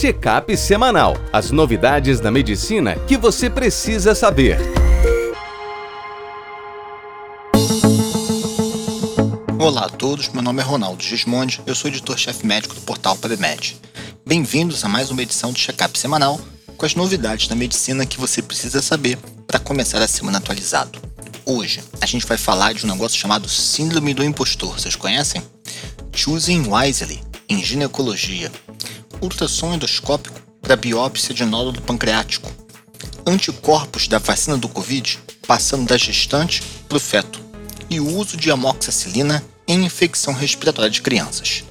Check-up 0.00 0.56
semanal. 0.56 1.16
As 1.32 1.50
novidades 1.50 2.20
da 2.20 2.30
medicina 2.30 2.94
que 3.08 3.16
você 3.16 3.50
precisa 3.50 4.14
saber. 4.14 4.56
Olá 9.58 9.86
a 9.86 9.88
todos, 9.88 10.28
meu 10.28 10.40
nome 10.40 10.62
é 10.62 10.64
Ronaldo 10.64 11.02
Gismondi, 11.02 11.60
eu 11.66 11.74
sou 11.74 11.90
editor-chefe 11.90 12.46
médico 12.46 12.76
do 12.76 12.80
portal 12.82 13.16
PubMed. 13.16 13.76
Bem-vindos 14.24 14.84
a 14.84 14.88
mais 14.88 15.10
uma 15.10 15.20
edição 15.20 15.52
do 15.52 15.58
Check-up 15.58 15.98
semanal 15.98 16.40
com 16.76 16.86
as 16.86 16.94
novidades 16.94 17.48
da 17.48 17.56
medicina 17.56 18.06
que 18.06 18.20
você 18.20 18.40
precisa 18.40 18.80
saber 18.80 19.18
para 19.48 19.58
começar 19.58 20.00
a 20.00 20.06
semana 20.06 20.38
atualizado. 20.38 21.00
Hoje 21.44 21.82
a 22.00 22.06
gente 22.06 22.24
vai 22.24 22.38
falar 22.38 22.72
de 22.72 22.86
um 22.86 22.88
negócio 22.88 23.18
chamado 23.18 23.48
Síndrome 23.48 24.14
do 24.14 24.22
Impostor. 24.22 24.78
Vocês 24.78 24.94
conhecem? 24.94 25.42
Choosing 26.14 26.72
Wisely, 26.72 27.20
em 27.48 27.60
ginecologia. 27.64 28.48
Ultrassom 29.20 29.74
endoscópico 29.74 30.40
para 30.60 30.76
biópsia 30.76 31.34
de 31.34 31.44
nódulo 31.44 31.80
pancreático. 31.82 32.50
Anticorpos 33.26 34.06
da 34.06 34.18
vacina 34.18 34.56
do 34.56 34.68
Covid 34.68 35.18
passando 35.46 35.86
da 35.86 35.96
gestante 35.96 36.62
para 36.88 36.96
o 36.96 37.00
feto. 37.00 37.40
E 37.90 37.98
o 37.98 38.16
uso 38.16 38.36
de 38.36 38.50
amoxicilina 38.50 39.42
em 39.66 39.84
infecção 39.84 40.34
respiratória 40.34 40.90
de 40.90 41.02
crianças. 41.02 41.64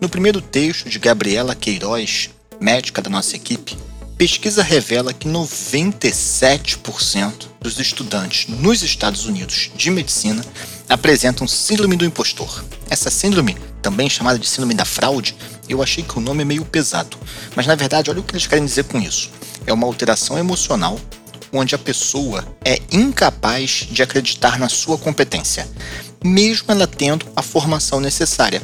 No 0.00 0.08
primeiro 0.08 0.40
texto 0.40 0.88
de 0.88 0.98
Gabriela 0.98 1.54
Queiroz, 1.54 2.30
médica 2.60 3.02
da 3.02 3.10
nossa 3.10 3.36
equipe, 3.36 3.76
Pesquisa 4.16 4.62
revela 4.62 5.12
que 5.12 5.28
97% 5.28 7.48
dos 7.60 7.78
estudantes 7.78 8.48
nos 8.48 8.82
Estados 8.82 9.26
Unidos 9.26 9.70
de 9.76 9.90
medicina 9.90 10.42
apresentam 10.88 11.46
síndrome 11.46 11.96
do 11.96 12.06
impostor. 12.06 12.64
Essa 12.88 13.10
síndrome, 13.10 13.58
também 13.82 14.08
chamada 14.08 14.38
de 14.38 14.48
síndrome 14.48 14.72
da 14.72 14.86
fraude, 14.86 15.36
eu 15.68 15.82
achei 15.82 16.02
que 16.02 16.18
o 16.18 16.20
nome 16.20 16.42
é 16.42 16.44
meio 16.44 16.64
pesado, 16.64 17.16
mas 17.54 17.66
na 17.66 17.74
verdade, 17.74 18.10
olha 18.10 18.20
o 18.20 18.22
que 18.22 18.32
eles 18.32 18.46
querem 18.46 18.64
dizer 18.64 18.84
com 18.84 18.98
isso. 18.98 19.30
É 19.66 19.72
uma 19.72 19.86
alteração 19.86 20.38
emocional 20.38 20.98
onde 21.52 21.74
a 21.74 21.78
pessoa 21.78 22.44
é 22.64 22.80
incapaz 22.90 23.86
de 23.90 24.02
acreditar 24.02 24.58
na 24.58 24.68
sua 24.68 24.98
competência, 24.98 25.68
mesmo 26.22 26.70
ela 26.70 26.86
tendo 26.86 27.26
a 27.34 27.42
formação 27.42 28.00
necessária. 28.00 28.62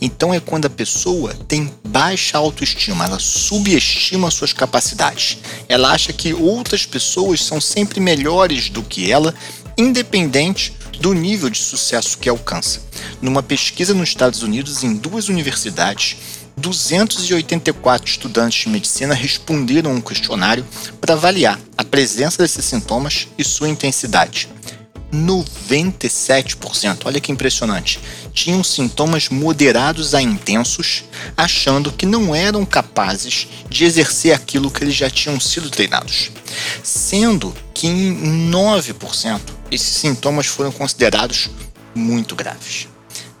Então 0.00 0.32
é 0.32 0.40
quando 0.40 0.66
a 0.66 0.70
pessoa 0.70 1.34
tem 1.46 1.72
baixa 1.86 2.38
autoestima, 2.38 3.04
ela 3.04 3.18
subestima 3.18 4.30
suas 4.30 4.52
capacidades. 4.52 5.38
Ela 5.68 5.90
acha 5.90 6.12
que 6.12 6.32
outras 6.32 6.86
pessoas 6.86 7.44
são 7.44 7.60
sempre 7.60 8.00
melhores 8.00 8.70
do 8.70 8.82
que 8.82 9.10
ela, 9.10 9.34
independente 9.76 10.74
do 11.00 11.12
nível 11.12 11.50
de 11.50 11.58
sucesso 11.58 12.18
que 12.18 12.28
alcança. 12.28 12.82
Numa 13.20 13.42
pesquisa 13.42 13.94
nos 13.94 14.10
Estados 14.10 14.42
Unidos, 14.42 14.82
em 14.82 14.94
duas 14.94 15.28
universidades, 15.28 16.16
284 16.60 18.08
estudantes 18.08 18.62
de 18.62 18.68
medicina 18.68 19.14
responderam 19.14 19.92
um 19.92 20.00
questionário 20.00 20.64
para 21.00 21.14
avaliar 21.14 21.58
a 21.76 21.82
presença 21.82 22.42
desses 22.42 22.64
sintomas 22.64 23.28
e 23.38 23.42
sua 23.42 23.68
intensidade. 23.68 24.48
97%, 25.12 27.00
olha 27.04 27.20
que 27.20 27.32
impressionante, 27.32 27.98
tinham 28.32 28.62
sintomas 28.62 29.28
moderados 29.28 30.14
a 30.14 30.22
intensos, 30.22 31.04
achando 31.36 31.90
que 31.90 32.06
não 32.06 32.32
eram 32.32 32.64
capazes 32.64 33.48
de 33.68 33.84
exercer 33.84 34.32
aquilo 34.32 34.70
que 34.70 34.84
eles 34.84 34.94
já 34.94 35.10
tinham 35.10 35.40
sido 35.40 35.68
treinados. 35.68 36.30
Sendo 36.82 37.52
que 37.74 37.88
em 37.88 38.50
9% 38.50 39.40
esses 39.70 39.96
sintomas 39.96 40.46
foram 40.46 40.70
considerados 40.70 41.50
muito 41.92 42.36
graves. 42.36 42.86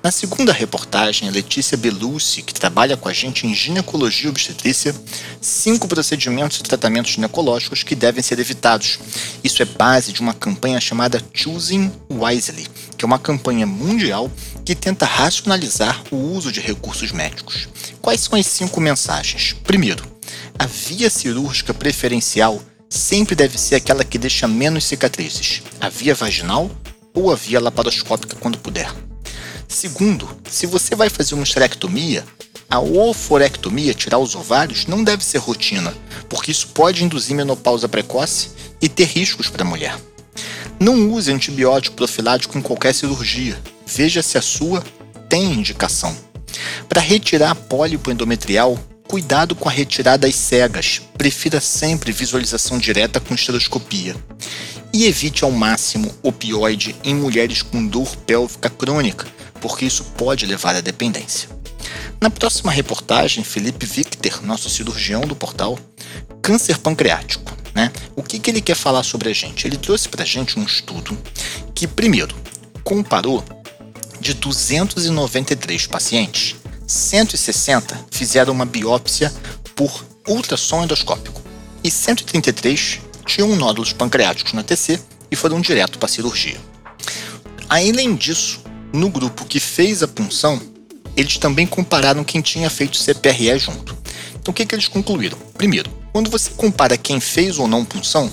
Na 0.02 0.10
segunda 0.10 0.50
reportagem, 0.50 1.28
Letícia 1.28 1.76
Belucci, 1.76 2.40
que 2.40 2.54
trabalha 2.54 2.96
com 2.96 3.06
a 3.06 3.12
gente 3.12 3.46
em 3.46 3.54
ginecologia 3.54 4.30
obstetrícia, 4.30 4.94
cinco 5.42 5.86
procedimentos 5.86 6.58
e 6.58 6.62
tratamentos 6.62 7.12
ginecológicos 7.12 7.82
que 7.82 7.94
devem 7.94 8.22
ser 8.22 8.38
evitados. 8.38 8.98
Isso 9.44 9.60
é 9.60 9.66
base 9.66 10.10
de 10.10 10.22
uma 10.22 10.32
campanha 10.32 10.80
chamada 10.80 11.22
Choosing 11.34 11.92
Wisely, 12.10 12.66
que 12.96 13.04
é 13.04 13.06
uma 13.06 13.18
campanha 13.18 13.66
mundial 13.66 14.30
que 14.64 14.74
tenta 14.74 15.04
racionalizar 15.04 16.02
o 16.10 16.16
uso 16.16 16.50
de 16.50 16.60
recursos 16.60 17.12
médicos. 17.12 17.68
Quais 18.00 18.22
são 18.22 18.38
as 18.38 18.46
cinco 18.46 18.80
mensagens? 18.80 19.54
Primeiro, 19.64 20.02
a 20.58 20.64
via 20.64 21.10
cirúrgica 21.10 21.74
preferencial 21.74 22.62
sempre 22.88 23.34
deve 23.34 23.58
ser 23.58 23.74
aquela 23.74 24.02
que 24.02 24.16
deixa 24.16 24.48
menos 24.48 24.84
cicatrizes, 24.84 25.60
a 25.78 25.90
via 25.90 26.14
vaginal 26.14 26.70
ou 27.12 27.30
a 27.30 27.36
via 27.36 27.60
laparoscópica 27.60 28.34
quando 28.36 28.56
puder. 28.56 28.90
Segundo, 29.70 30.28
se 30.50 30.66
você 30.66 30.96
vai 30.96 31.08
fazer 31.08 31.36
uma 31.36 31.44
esterectomia, 31.44 32.24
a 32.68 32.80
oforectomia, 32.80 33.94
tirar 33.94 34.18
os 34.18 34.34
ovários, 34.34 34.84
não 34.84 35.04
deve 35.04 35.24
ser 35.24 35.38
rotina, 35.38 35.94
porque 36.28 36.50
isso 36.50 36.66
pode 36.74 37.04
induzir 37.04 37.36
menopausa 37.36 37.88
precoce 37.88 38.50
e 38.82 38.88
ter 38.88 39.04
riscos 39.04 39.48
para 39.48 39.62
a 39.62 39.66
mulher. 39.66 39.96
Não 40.78 41.12
use 41.12 41.32
antibiótico 41.32 41.94
profilático 41.94 42.58
em 42.58 42.60
qualquer 42.60 42.92
cirurgia. 42.92 43.56
Veja 43.86 44.24
se 44.24 44.36
a 44.36 44.42
sua 44.42 44.82
tem 45.28 45.52
indicação. 45.52 46.16
Para 46.88 47.00
retirar 47.00 47.54
pólipo 47.54 48.10
endometrial, 48.10 48.76
cuidado 49.06 49.54
com 49.54 49.68
a 49.68 49.72
retirada 49.72 50.26
das 50.26 50.34
cegas. 50.34 51.00
Prefira 51.16 51.60
sempre 51.60 52.10
visualização 52.10 52.76
direta 52.76 53.20
com 53.20 53.34
estereoscopia. 53.34 54.16
E 54.92 55.06
evite 55.06 55.44
ao 55.44 55.52
máximo 55.52 56.12
opioide 56.24 56.96
em 57.04 57.14
mulheres 57.14 57.62
com 57.62 57.86
dor 57.86 58.16
pélvica 58.16 58.68
crônica, 58.68 59.28
porque 59.60 59.84
isso 59.84 60.04
pode 60.16 60.46
levar 60.46 60.74
à 60.74 60.80
dependência. 60.80 61.48
Na 62.20 62.30
próxima 62.30 62.70
reportagem, 62.70 63.42
Felipe 63.42 63.86
Victor, 63.86 64.42
nosso 64.42 64.68
cirurgião 64.68 65.22
do 65.22 65.34
portal, 65.34 65.78
câncer 66.42 66.78
pancreático. 66.78 67.50
Né? 67.74 67.92
O 68.16 68.22
que, 68.22 68.38
que 68.38 68.50
ele 68.50 68.60
quer 68.60 68.74
falar 68.74 69.02
sobre 69.02 69.30
a 69.30 69.32
gente? 69.32 69.66
Ele 69.66 69.76
trouxe 69.76 70.08
para 70.08 70.22
a 70.22 70.26
gente 70.26 70.58
um 70.58 70.64
estudo 70.64 71.16
que, 71.74 71.86
primeiro, 71.86 72.34
comparou 72.84 73.44
de 74.20 74.34
293 74.34 75.86
pacientes, 75.86 76.56
160 76.86 78.06
fizeram 78.10 78.52
uma 78.52 78.66
biópsia 78.66 79.32
por 79.74 80.04
ultrassom 80.28 80.84
endoscópico 80.84 81.40
e 81.82 81.90
133 81.90 83.00
tinham 83.24 83.54
nódulos 83.56 83.92
pancreáticos 83.92 84.52
na 84.52 84.62
TC 84.62 85.00
e 85.30 85.36
foram 85.36 85.60
direto 85.60 85.98
para 85.98 86.06
a 86.06 86.12
cirurgia. 86.12 86.60
Além 87.68 88.16
disso, 88.16 88.60
no 88.92 89.08
grupo 89.08 89.44
que 89.44 89.60
fez 89.60 90.02
a 90.02 90.08
punção, 90.08 90.60
eles 91.16 91.38
também 91.38 91.66
compararam 91.66 92.24
quem 92.24 92.40
tinha 92.40 92.70
feito 92.70 92.96
CPRE 92.96 93.58
junto. 93.58 93.96
Então 94.40 94.52
o 94.52 94.54
que, 94.54 94.64
que 94.64 94.74
eles 94.74 94.88
concluíram? 94.88 95.38
Primeiro, 95.56 95.90
quando 96.12 96.30
você 96.30 96.50
compara 96.50 96.96
quem 96.96 97.20
fez 97.20 97.58
ou 97.58 97.68
não 97.68 97.84
punção, 97.84 98.30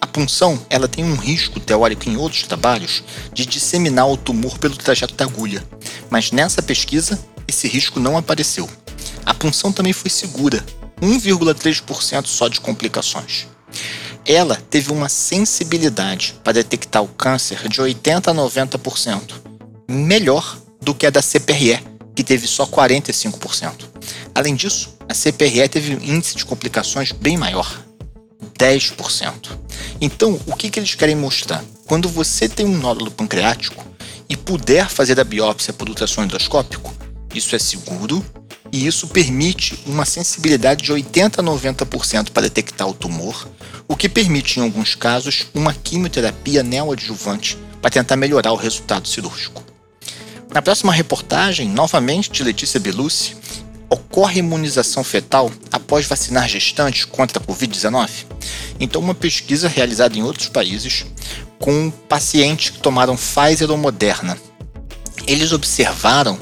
a 0.00 0.06
punção 0.06 0.60
ela 0.70 0.88
tem 0.88 1.04
um 1.04 1.14
risco 1.14 1.60
teórico 1.60 2.08
em 2.08 2.16
outros 2.16 2.42
trabalhos 2.44 3.02
de 3.32 3.44
disseminar 3.44 4.08
o 4.08 4.16
tumor 4.16 4.58
pelo 4.58 4.76
trajeto 4.76 5.14
da 5.14 5.24
agulha, 5.24 5.62
mas 6.10 6.32
nessa 6.32 6.62
pesquisa 6.62 7.18
esse 7.46 7.68
risco 7.68 8.00
não 8.00 8.16
apareceu. 8.16 8.68
A 9.26 9.34
punção 9.34 9.72
também 9.72 9.92
foi 9.92 10.10
segura, 10.10 10.64
1,3% 11.00 12.26
só 12.26 12.48
de 12.48 12.60
complicações. 12.60 13.46
Ela 14.24 14.56
teve 14.70 14.92
uma 14.92 15.08
sensibilidade 15.08 16.34
para 16.44 16.52
detectar 16.52 17.02
o 17.02 17.08
câncer 17.08 17.68
de 17.68 17.80
80 17.80 18.30
a 18.30 18.34
90%, 18.34 19.51
melhor 19.92 20.58
do 20.80 20.94
que 20.94 21.06
a 21.06 21.10
da 21.10 21.22
CPRE, 21.22 21.78
que 22.14 22.24
teve 22.24 22.46
só 22.46 22.66
45%. 22.66 23.84
Além 24.34 24.54
disso, 24.54 24.96
a 25.08 25.14
CPRE 25.14 25.68
teve 25.68 25.94
um 25.94 26.02
índice 26.02 26.36
de 26.36 26.44
complicações 26.44 27.12
bem 27.12 27.36
maior, 27.36 27.82
10%. 28.58 29.50
Então, 30.00 30.40
o 30.46 30.56
que, 30.56 30.70
que 30.70 30.78
eles 30.78 30.94
querem 30.94 31.16
mostrar? 31.16 31.64
Quando 31.86 32.08
você 32.08 32.48
tem 32.48 32.66
um 32.66 32.78
nódulo 32.78 33.10
pancreático 33.10 33.86
e 34.28 34.36
puder 34.36 34.88
fazer 34.88 35.20
a 35.20 35.24
biópsia 35.24 35.72
por 35.72 35.88
ultrassom 35.88 36.24
endoscópico, 36.24 36.94
isso 37.34 37.54
é 37.54 37.58
seguro 37.58 38.24
e 38.72 38.86
isso 38.86 39.06
permite 39.06 39.78
uma 39.86 40.06
sensibilidade 40.06 40.82
de 40.82 40.92
80 40.92 41.40
a 41.40 41.44
90% 41.44 42.30
para 42.30 42.42
detectar 42.42 42.88
o 42.88 42.94
tumor, 42.94 43.46
o 43.86 43.94
que 43.94 44.08
permite, 44.08 44.58
em 44.58 44.62
alguns 44.62 44.94
casos, 44.94 45.46
uma 45.54 45.74
quimioterapia 45.74 46.62
neoadjuvante 46.62 47.58
para 47.82 47.90
tentar 47.90 48.16
melhorar 48.16 48.52
o 48.52 48.56
resultado 48.56 49.06
cirúrgico. 49.06 49.71
Na 50.54 50.60
próxima 50.60 50.92
reportagem, 50.92 51.66
novamente 51.66 52.30
de 52.30 52.42
Letícia 52.42 52.78
Belucci, 52.78 53.34
ocorre 53.88 54.40
imunização 54.40 55.02
fetal 55.02 55.50
após 55.70 56.06
vacinar 56.06 56.46
gestantes 56.46 57.06
contra 57.06 57.38
a 57.38 57.42
Covid-19? 57.42 58.10
Então, 58.78 59.00
uma 59.00 59.14
pesquisa 59.14 59.66
realizada 59.66 60.18
em 60.18 60.22
outros 60.22 60.50
países 60.50 61.06
com 61.58 61.90
pacientes 61.90 62.68
que 62.68 62.78
tomaram 62.80 63.16
Pfizer 63.16 63.70
ou 63.70 63.78
Moderna. 63.78 64.36
Eles 65.26 65.52
observaram 65.52 66.38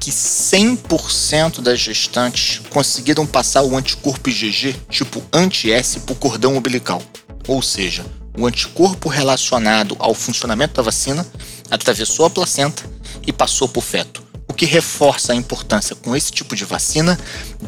que 0.00 0.10
100% 0.10 1.60
das 1.60 1.78
gestantes 1.78 2.60
conseguiram 2.70 3.24
passar 3.24 3.62
o 3.62 3.76
anticorpo 3.76 4.28
IgG 4.28 4.74
tipo 4.90 5.22
anti-S 5.32 6.00
por 6.00 6.16
cordão 6.16 6.56
umbilical, 6.56 7.00
ou 7.46 7.62
seja, 7.62 8.04
o 8.36 8.44
anticorpo 8.44 9.08
relacionado 9.08 9.94
ao 10.00 10.14
funcionamento 10.14 10.74
da 10.74 10.82
vacina 10.82 11.24
atravessou 11.70 12.26
a 12.26 12.30
placenta 12.30 12.95
e 13.26 13.32
passou 13.32 13.68
por 13.68 13.82
feto, 13.82 14.22
o 14.48 14.54
que 14.54 14.64
reforça 14.64 15.32
a 15.32 15.36
importância 15.36 15.96
com 15.96 16.14
esse 16.14 16.30
tipo 16.30 16.54
de 16.54 16.64
vacina 16.64 17.18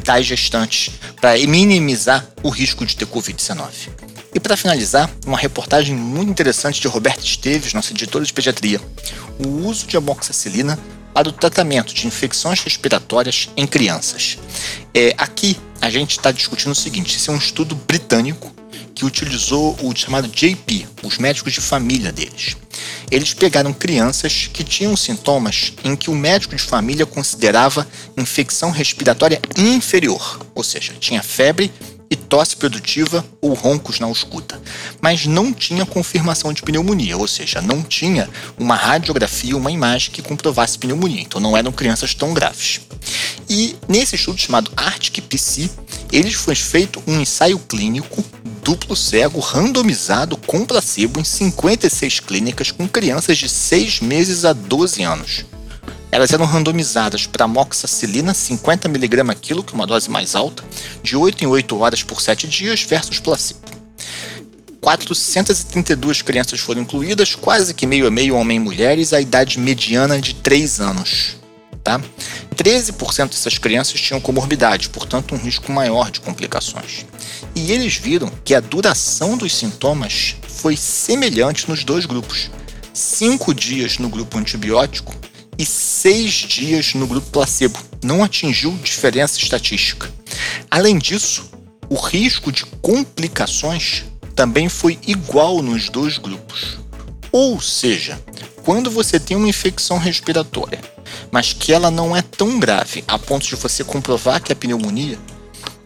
das 0.03 0.25
gestantes 0.25 0.91
para 1.19 1.37
minimizar 1.47 2.25
o 2.41 2.49
risco 2.49 2.85
de 2.85 2.95
ter 2.95 3.05
Covid-19. 3.05 3.89
E 4.33 4.39
para 4.39 4.55
finalizar, 4.55 5.09
uma 5.25 5.37
reportagem 5.37 5.95
muito 5.95 6.29
interessante 6.29 6.79
de 6.79 6.87
Roberto 6.87 7.25
Esteves, 7.25 7.73
nossa 7.73 7.91
editora 7.91 8.23
de 8.23 8.31
pediatria, 8.31 8.79
o 9.43 9.67
uso 9.67 9.87
de 9.87 9.97
amoxicilina 9.97 10.77
para 11.13 11.29
o 11.29 11.31
tratamento 11.31 11.93
de 11.93 12.07
infecções 12.07 12.61
respiratórias 12.61 13.49
em 13.57 13.65
crianças. 13.65 14.37
É, 14.93 15.13
aqui 15.17 15.57
a 15.81 15.89
gente 15.89 16.11
está 16.11 16.31
discutindo 16.31 16.71
o 16.71 16.75
seguinte: 16.75 17.17
esse 17.17 17.29
é 17.29 17.33
um 17.33 17.37
estudo 17.37 17.75
britânico 17.75 18.53
que 18.93 19.05
utilizou 19.05 19.75
o 19.81 19.95
chamado 19.95 20.27
JP, 20.27 20.87
os 21.03 21.17
médicos 21.17 21.53
de 21.53 21.61
família 21.61 22.11
deles. 22.11 22.55
Eles 23.11 23.33
pegaram 23.33 23.73
crianças 23.73 24.49
que 24.51 24.63
tinham 24.63 24.95
sintomas 24.95 25.73
em 25.83 25.95
que 25.95 26.09
o 26.09 26.15
médico 26.15 26.55
de 26.55 26.61
família 26.61 27.05
considerava 27.05 27.87
infecção 28.15 28.69
respiratória 28.71 29.41
inferior, 29.57 30.45
ou 30.53 30.63
seja, 30.63 30.93
tinha 30.99 31.23
febre 31.23 31.71
e 32.09 32.15
tosse 32.15 32.55
produtiva 32.55 33.23
ou 33.39 33.53
roncos 33.53 33.99
na 33.99 34.09
escuta, 34.09 34.59
mas 34.99 35.25
não 35.25 35.53
tinha 35.53 35.85
confirmação 35.85 36.51
de 36.51 36.63
pneumonia, 36.63 37.15
ou 37.17 37.27
seja, 37.27 37.61
não 37.61 37.83
tinha 37.83 38.27
uma 38.57 38.75
radiografia, 38.75 39.55
uma 39.55 39.71
imagem 39.71 40.11
que 40.11 40.21
comprovasse 40.21 40.77
pneumonia, 40.79 41.21
então 41.21 41.39
não 41.39 41.55
eram 41.55 41.71
crianças 41.71 42.13
tão 42.13 42.33
graves. 42.33 42.81
E 43.47 43.75
nesse 43.87 44.15
estudo 44.15 44.39
chamado 44.39 44.71
ARCTIC-PC, 44.75 45.69
eles 46.11 46.33
foi 46.33 46.55
feito 46.55 47.01
um 47.05 47.19
ensaio 47.19 47.59
clínico 47.59 48.23
duplo 48.69 48.95
cego 48.95 49.39
randomizado 49.39 50.37
com 50.37 50.63
placebo 50.63 51.19
em 51.19 51.23
56 51.23 52.19
clínicas 52.19 52.69
com 52.69 52.87
crianças 52.87 53.35
de 53.39 53.49
6 53.49 53.99
meses 53.99 54.45
a 54.45 54.53
12 54.53 55.01
anos. 55.01 55.43
Elas 56.11 56.31
eram 56.31 56.45
randomizadas 56.45 57.25
para 57.25 57.45
amoxicilina 57.45 58.31
50mg 58.31 59.35
quilo, 59.41 59.63
que 59.63 59.73
é 59.73 59.75
uma 59.75 59.87
dose 59.87 60.07
mais 60.07 60.35
alta, 60.35 60.63
de 61.01 61.15
8 61.15 61.43
em 61.43 61.47
8 61.47 61.79
horas 61.79 62.03
por 62.03 62.21
7 62.21 62.47
dias, 62.47 62.83
versus 62.83 63.19
placebo. 63.19 63.59
432 64.79 66.21
crianças 66.21 66.59
foram 66.59 66.83
incluídas, 66.83 67.33
quase 67.33 67.73
que 67.73 67.87
meio 67.87 68.05
a 68.05 68.11
meio 68.11 68.35
homem 68.35 68.57
e 68.57 68.59
mulheres, 68.59 69.13
a 69.13 69.19
idade 69.19 69.59
mediana 69.59 70.21
de 70.21 70.35
3 70.35 70.79
anos. 70.79 71.37
Tá? 71.83 71.99
13% 72.61 73.29
dessas 73.29 73.57
crianças 73.57 74.01
tinham 74.01 74.19
comorbidade, 74.19 74.89
portanto, 74.89 75.33
um 75.33 75.37
risco 75.37 75.71
maior 75.71 76.11
de 76.11 76.19
complicações. 76.19 77.05
E 77.55 77.71
eles 77.71 77.95
viram 77.95 78.29
que 78.43 78.53
a 78.53 78.59
duração 78.59 79.37
dos 79.37 79.55
sintomas 79.55 80.35
foi 80.45 80.75
semelhante 80.75 81.69
nos 81.69 81.85
dois 81.85 82.05
grupos: 82.05 82.51
5 82.93 83.53
dias 83.53 83.97
no 83.97 84.09
grupo 84.09 84.37
antibiótico 84.37 85.15
e 85.57 85.65
seis 85.65 86.31
dias 86.33 86.93
no 86.93 87.07
grupo 87.07 87.29
placebo. 87.31 87.79
Não 88.01 88.23
atingiu 88.23 88.71
diferença 88.81 89.37
estatística. 89.37 90.09
Além 90.71 90.97
disso, 90.97 91.49
o 91.89 91.95
risco 91.95 92.51
de 92.51 92.65
complicações 92.81 94.05
também 94.35 94.69
foi 94.69 94.97
igual 95.05 95.61
nos 95.61 95.89
dois 95.89 96.17
grupos. 96.17 96.77
Ou 97.31 97.59
seja, 97.61 98.17
quando 98.63 98.91
você 98.91 99.19
tem 99.19 99.35
uma 99.35 99.47
infecção 99.47 99.97
respiratória, 99.97 100.79
mas 101.31 101.53
que 101.53 101.73
ela 101.73 101.89
não 101.89 102.15
é 102.15 102.21
tão 102.21 102.59
grave 102.59 103.03
a 103.07 103.17
ponto 103.17 103.47
de 103.47 103.55
você 103.55 103.83
comprovar 103.83 104.41
que 104.41 104.51
é 104.51 104.55
pneumonia, 104.55 105.17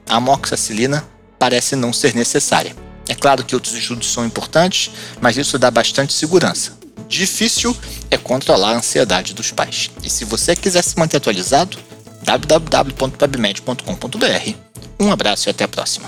a 0.07 0.17
amoxicilina 0.17 1.03
parece 1.39 1.75
não 1.75 1.91
ser 1.91 2.15
necessária. 2.15 2.75
É 3.07 3.15
claro 3.15 3.43
que 3.43 3.55
outros 3.55 3.73
estudos 3.73 4.11
são 4.11 4.25
importantes, 4.25 4.91
mas 5.19 5.37
isso 5.37 5.59
dá 5.59 5.69
bastante 5.69 6.13
segurança. 6.13 6.77
Difícil 7.07 7.75
é 8.09 8.17
controlar 8.17 8.71
a 8.71 8.77
ansiedade 8.77 9.33
dos 9.33 9.51
pais. 9.51 9.91
E 10.03 10.09
se 10.09 10.25
você 10.25 10.55
quiser 10.55 10.83
se 10.83 10.97
manter 10.97 11.17
atualizado, 11.17 11.77
www.pubmed.com.br. 12.23 14.55
Um 14.99 15.11
abraço 15.11 15.49
e 15.49 15.51
até 15.51 15.65
a 15.65 15.67
próxima. 15.67 16.07